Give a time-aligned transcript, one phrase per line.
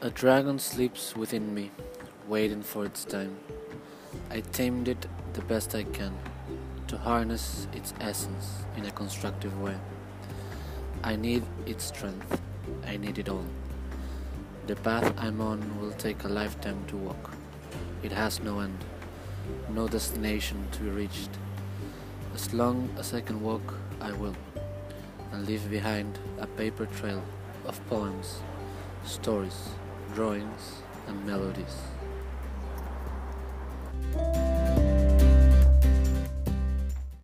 [0.00, 1.72] A dragon sleeps within me,
[2.28, 3.36] waiting for its time.
[4.30, 6.16] I tamed it the best I can
[6.86, 9.74] to harness its essence in a constructive way.
[11.02, 12.40] I need its strength,
[12.86, 13.44] I need it all.
[14.68, 17.32] The path I'm on will take a lifetime to walk.
[18.04, 18.84] It has no end,
[19.68, 21.30] no destination to be reached.
[22.36, 24.36] As long as I can walk, I will,
[25.32, 27.20] and leave behind a paper trail
[27.66, 28.42] of poems,
[29.04, 29.70] stories,
[30.18, 31.97] drawings, and melodies.